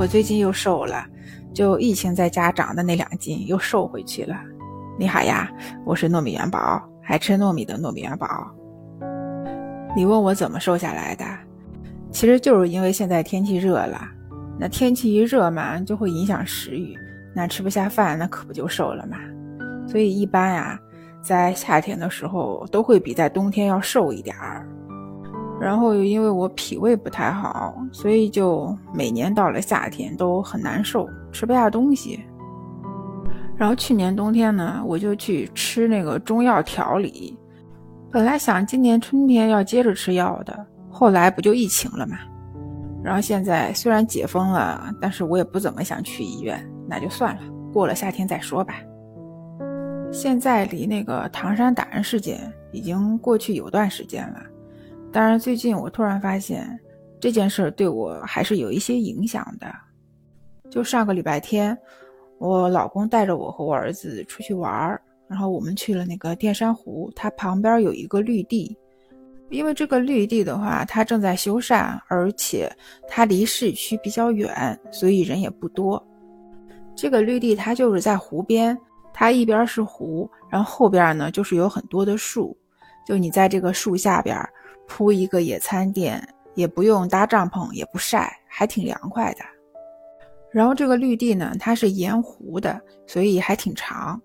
[0.00, 1.04] 我最近又瘦了，
[1.52, 4.34] 就疫情在家长的那两斤又瘦回去了。
[4.98, 5.52] 你好呀，
[5.84, 8.50] 我是糯米元宝，爱吃糯米的糯米元宝。
[9.94, 11.26] 你问我怎么瘦下来的？
[12.10, 14.00] 其实就是因为现在天气热了，
[14.58, 16.96] 那天气一热嘛，就会影响食欲，
[17.34, 19.18] 那吃不下饭，那可不就瘦了嘛。
[19.86, 20.80] 所以一般呀，
[21.20, 24.66] 在夏天的时候都会比在冬天要瘦一点儿。
[25.60, 32.18] 然后又因为我脾胃不太好，所以就每年到了夏天都很难受，吃不下东西。
[33.56, 37.38] 然后去年冬天呢，我就去吃那个中药调理，
[38.10, 42.16] 本来想今年春天要接着吃药的，后来不就疫情了嘛。
[43.04, 48.74] 然后现在虽然解封了，但是我也不怎么想去医院，那就算了，过了夏天再说吧。
[50.10, 52.40] 现在离那个唐山打人事件
[52.72, 54.40] 已经过去有段时间了。
[55.12, 56.78] 当然，最近我突然发现
[57.18, 59.66] 这件事对我还是有一些影响的。
[60.70, 61.76] 就上个礼拜天，
[62.38, 68.76] 我老公带着我和我儿子出去玩儿，然后我们去了那个淀山湖，它旁边有一个绿地。
[69.48, 72.70] 因为这个绿地的话，它正在修缮，而且
[73.08, 76.00] 它离市区比较远，所以人也不多。
[76.94, 78.78] 这个绿地它就是在湖边，
[79.12, 82.56] 它一边是湖，然后后边呢就是有很多的树，
[83.04, 84.38] 就你在这个树下边。
[84.90, 86.20] 铺一个野餐垫，
[86.56, 89.38] 也不用搭帐篷，也不晒，还挺凉快的。
[90.50, 94.20] 然后这个绿地呢，它是沿湖的，所以还挺长。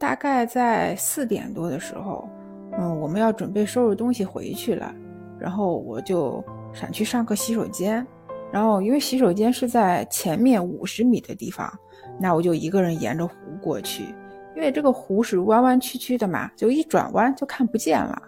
[0.00, 2.28] 大概在四点多的时候，
[2.76, 4.92] 嗯，我们要准备收拾东西回去了。
[5.38, 8.04] 然后我就想去上个洗手间。
[8.50, 11.72] 然后因为洗手间是在前面五十米的地方，
[12.18, 14.12] 那我就一个人沿着湖过去。
[14.56, 18.20] 因为这个湖是弯弯曲曲的嘛，就一转弯就看不见了。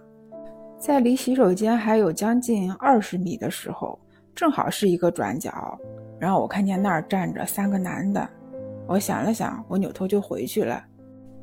[0.84, 3.98] 在离洗手间还有将近二十米的时候，
[4.34, 5.80] 正好是一个转角，
[6.18, 8.28] 然后我看见那儿站着三个男的。
[8.86, 10.84] 我想了想，我扭头就回去了。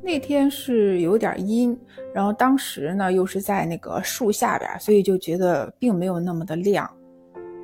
[0.00, 1.76] 那天是有点阴，
[2.14, 6.88] 然后当时呢又是在那个树下边，所以就觉得并没有那么的亮。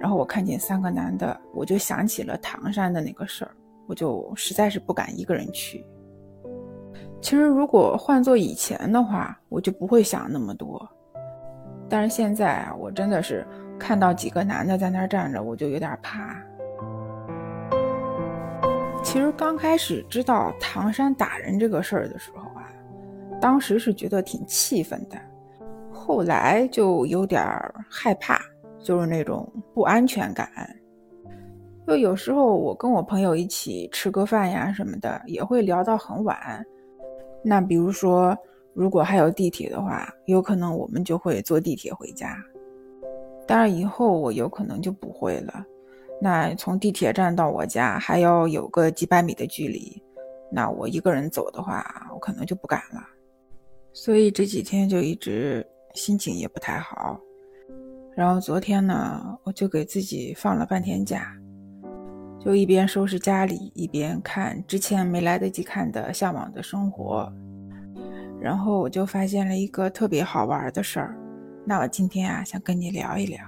[0.01, 3.53] 然后我看见三个男的，我就想起了唐山的那个事儿，
[3.87, 5.87] 我就实在是不敢一个人去。
[7.21, 10.85] 其实如果换做以前的话，我就不会想那么多。
[11.91, 13.47] 但是现在啊，我真的是
[13.79, 16.37] 看到几个男的在那儿站着，我就有点怕。
[19.03, 22.69] 其实刚开始知道唐山打人这个事儿的时候啊，
[23.41, 25.17] 当时是觉得挺气愤的，
[25.91, 27.43] 后来就有点
[27.89, 28.39] 害怕，
[28.81, 30.47] 就是那种不安全感。
[31.87, 36.63] 就有时候我跟我朋友一起吃个饭呀什么的，也会聊到很晚。
[37.43, 38.37] 那比如说。
[38.79, 42.39] 如果还有地铁的话，有可能我们就会坐地铁回家。
[43.45, 45.65] 当然，以后我有可能就不会了。
[46.23, 50.01] 那从地铁站到我家还要有个几百米的距离，
[50.49, 51.85] 那我一个人走的话，
[52.15, 53.05] 我可能就不敢了。
[53.93, 57.19] 所以这几天就一直心情也不太好。
[58.15, 61.37] 然后昨天呢，我就给自己放了半天假，
[62.39, 67.29] 就一边收拾家里，一边看之前没来得及看的《向往的生活》。
[68.41, 71.17] 然后我就发现了一个特别好玩的事儿，
[71.65, 73.39] 那我今天啊想跟你聊一聊。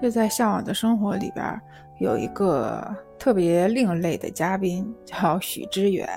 [0.00, 1.60] 就在《向往的生活》里边
[1.98, 6.08] 有一个特别另类的嘉宾，叫许知远。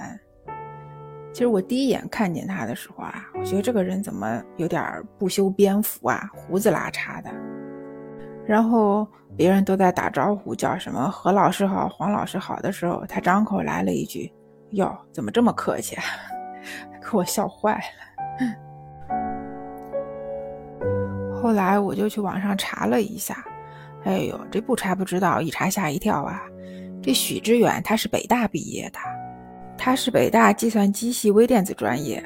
[1.33, 7.31] 其实我第一眼看见他的时候啊，我觉得这个人怎么有点不修边幅啊，胡子拉碴的。
[8.45, 14.31] 然后别人都在打招呼，叫什么何老师好、黄老师好的时候，他张口来了一句
[14.71, 16.03] ：“哟，怎么这么客气啊？”
[17.01, 17.81] 给我笑坏了。
[21.41, 23.43] 后来我就去网上查了一下，
[24.03, 26.41] 哎呦，这不查不知道，一查吓一跳啊！
[27.01, 28.99] 这许知远他是北大毕业的，
[29.75, 32.23] 他是北大计算机系微电子专业。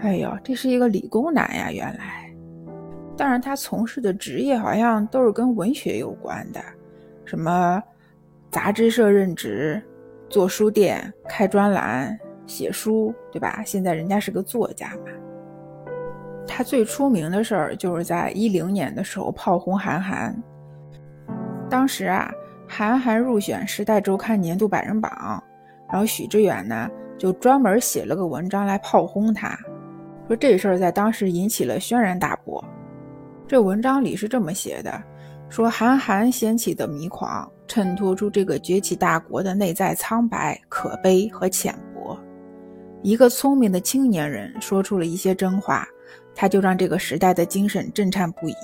[0.00, 2.32] 哎呦，这是一个理工男呀，原来。
[3.16, 6.60] 当然，他从事的职业好像都是跟文学有关的，
[7.24, 7.82] 什么
[8.50, 9.82] 杂志社任职、
[10.28, 12.16] 做书店、开专栏。
[12.46, 13.62] 写书对吧？
[13.64, 15.12] 现在人家是个作家嘛。
[16.46, 20.34] 他最出名的事儿就是在一零年的时候炮轰韩寒。
[21.68, 22.30] 当时啊，
[22.68, 25.42] 韩寒入选《时代周刊》年度百人榜，
[25.90, 26.88] 然后许知远呢
[27.18, 29.58] 就专门写了个文章来炮轰他，
[30.28, 32.64] 说这事儿在当时引起了轩然大波。
[33.48, 35.02] 这文章里是这么写的：
[35.48, 41.74] 说韩寒掀起的迷狂，衬托出这个崛起大国的内在苍白、可悲和浅。
[43.06, 45.86] 一个聪明的青年人说出了一些真话，
[46.34, 48.56] 他就让这个时代的精神震颤不已。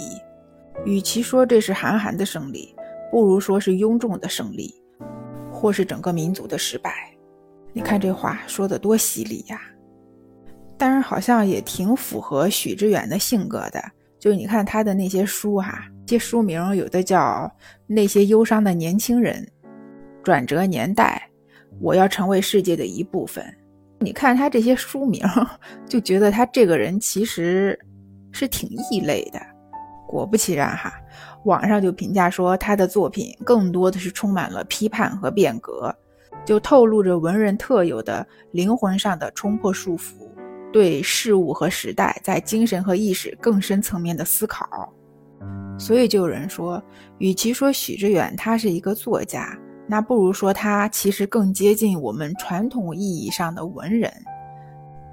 [0.85, 2.75] 与其说这是韩寒的胜利，
[3.09, 4.75] 不如说是庸众的胜利，
[5.49, 6.93] 或是整个民族的失败。
[7.73, 9.61] 你看这话说的多犀利呀！
[10.77, 13.81] 但是好像也挺符合许知远的性格的。
[14.19, 17.19] 就你看他的那些书哈，这书名有的叫
[17.87, 19.49] 《那些忧伤的年轻人》，
[20.25, 21.31] 《转折年代》，
[21.81, 23.45] 我要成为世界的一部分。
[24.03, 25.23] 你看他这些书名，
[25.87, 27.79] 就觉得他这个人其实
[28.33, 29.41] 是挺异类的。
[30.09, 30.93] 果不其然哈，
[31.45, 35.95] 网上就评价说他的作品更多的是充满了批判和变革，
[36.45, 40.29] 就透露着文人特有的灵魂上的冲破束缚，
[40.71, 44.93] 对事物和时代在精神和意识更深层面的思考。
[45.79, 46.83] 所以就有人说，
[47.17, 49.59] 与其说许知远他是一个作家，
[49.93, 54.11] 那不如说他其实更接近我们传统意义上的文人。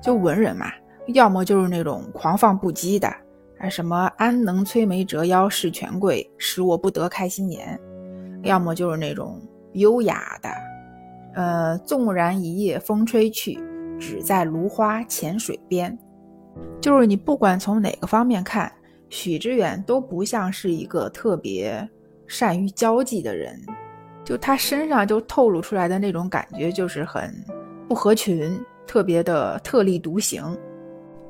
[0.01, 0.67] 就文人嘛，
[1.07, 3.05] 要么就是那种狂放不羁的。
[3.59, 7.77] 啊，什么安能摧眉折腰事权贵，使我不得开心颜？
[8.43, 9.41] 要么就是那种
[9.73, 10.49] 优雅的，
[11.35, 13.59] 呃，纵然一夜风吹去，
[13.99, 15.99] 只在芦花浅水边。
[16.79, 18.71] 就是你不管从哪个方面看，
[19.09, 21.85] 许知远都不像是一个特别
[22.27, 23.61] 善于交际的人，
[24.29, 27.33] 就他身上就透露出来的那种感觉，就是很
[27.87, 30.55] 不合群，特别的特立独行。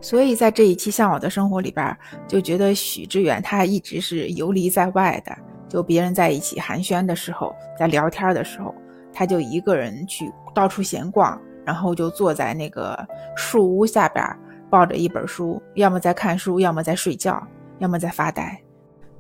[0.02, 1.98] 所以在这一期《向往的生活》里边，
[2.28, 5.34] 就觉得许知远他一直是游离在外的。
[5.70, 8.76] 就别人在一起寒暄的时候，在聊天的时候，
[9.14, 13.00] 他就一个人去到处闲逛，然后就坐在那个
[13.34, 14.26] 树屋下边，
[14.70, 17.42] 抱着一本书，要么在看书，要么在睡觉，
[17.78, 18.62] 要么在发呆。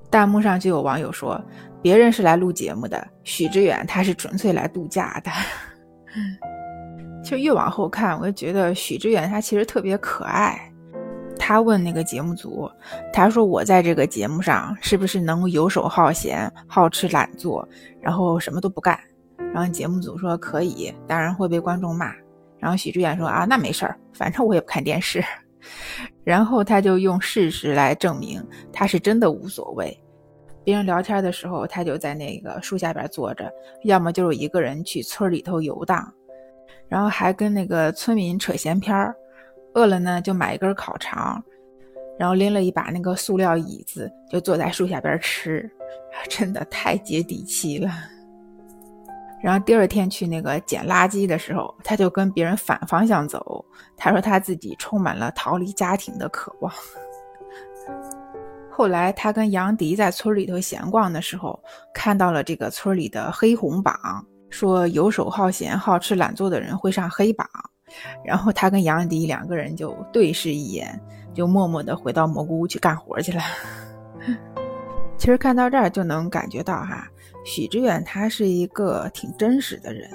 [0.10, 1.40] 弹幕上就有网友说，
[1.82, 5.32] 别人是来录节目的，许知远他是纯粹来度假的。
[7.24, 10.60] 其实越往后看，我就觉得许知远他其实特别可爱。
[11.38, 12.70] 他问那个节目组，
[13.14, 17.68] 他说：“我在这个节目上是不是能游手好闲、好吃懒做，
[18.02, 19.00] 然后什么都不干？”
[19.54, 22.14] 然后节目组说：“可以，当然会被观众骂。”
[22.60, 25.24] 然后许知远说：“啊，那没事儿，反正我也不看电视。”
[26.24, 29.98] 然后他就用事实来证明他是真的无所谓。
[30.64, 33.52] 别人聊天的时候，他就在那个树下边坐着，
[33.84, 36.14] 要么就是一个人去村里头游荡，
[36.88, 39.16] 然后还跟那个村民扯闲篇儿。
[39.74, 41.42] 饿了呢，就买一根烤肠，
[42.20, 45.70] 然后拎了一把那个塑料椅子，就坐在树下边吃，
[46.28, 47.90] 真的太接地气了。
[49.42, 53.49] 然后第二天去那个捡垃圾的时候，他就跟别人反方向走。
[53.98, 56.74] 他说他自己充满了逃离家庭的渴望。
[58.70, 61.62] 后来他跟杨迪在村里头闲逛的时候，
[61.94, 67.48] 看到了这个村里的黑红榜，说游手好闲、好吃懒做的人会上黑榜。
[68.24, 70.98] 然后他跟杨迪两个人就对视一眼，
[71.34, 73.42] 就默默地回到蘑菇屋去干活去了。
[75.18, 77.06] 其实看到这儿就能感觉到哈，
[77.44, 80.10] 许知远他是一个挺真实的人。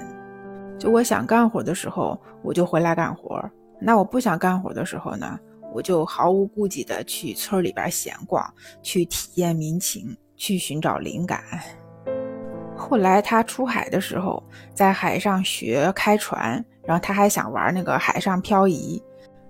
[0.77, 3.39] 就我想干活的时候，我就回来干活；
[3.79, 5.39] 那我不想干活的时候呢，
[5.73, 11.41] 我就毫无顾忌地去村里边闲逛，去体验民情，去寻找灵感。
[12.75, 14.43] 后来他出海的时候，
[14.73, 16.63] 在海上学开船。
[16.87, 19.01] 然后他还想玩那个海上漂移，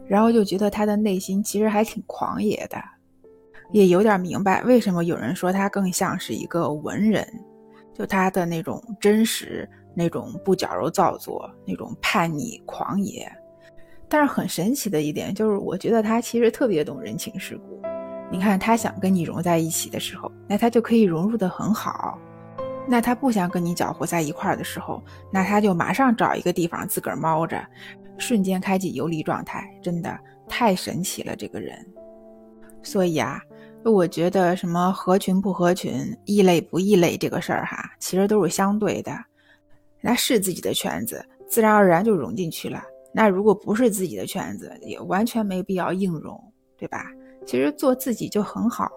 [0.07, 2.81] 然后就觉得他的内心其实还挺狂野的，
[3.73, 7.27] 也有点明白为什么有人说他更像是一个文人，
[7.93, 13.31] 就他的那种真实、那种不矫揉造作、那种叛逆狂野。
[14.07, 17.81] 但是很神奇的一点就是，我觉得他其实特别懂人情世故。
[18.31, 22.19] 你看他想跟你融在一起的时候，那他就可以融入的很好。
[22.87, 27.59] 那他不想跟你搅和在一块儿的时候，那他就马上找一个地方自个儿猫着，
[28.17, 31.75] 瞬间开启游离状态，真的太神奇了这个人。
[32.83, 33.41] 所以啊，
[33.83, 39.11] 我觉得什么合群不合群、异类不异类这个事儿哈，其实都是相对的。
[40.05, 42.83] 那是自己的圈子，自然而然就融进去了。
[43.11, 46.39] 那如果不是自己的圈子，也完全没必要硬融，
[46.77, 47.07] 对吧？
[47.43, 48.87] 其实做自己就很好。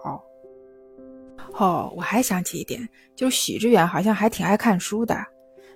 [1.57, 5.17] 哦，我还想起一点，就是许知远好像还挺爱看书的。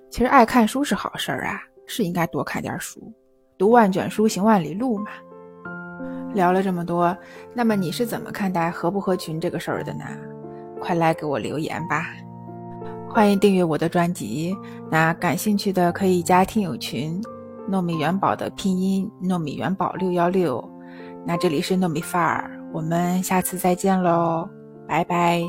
[0.08, 3.12] 其实爱看书是好事儿啊，是应该多看点书，
[3.58, 5.06] 读万卷书，行万里路嘛。
[6.32, 7.16] 聊了这么多，
[7.52, 10.04] 那么你是怎么看待合不合群这个事儿的呢？
[10.80, 12.14] 快来给我留言吧！
[13.14, 14.56] 欢迎订阅我的专辑，
[14.90, 17.22] 那感兴趣的可以加听友群，
[17.70, 20.62] 糯米元宝的拼音糯米元宝六幺六。
[21.24, 24.48] 那这里是糯米范儿，我们下次再见喽，
[24.88, 25.44] 拜拜。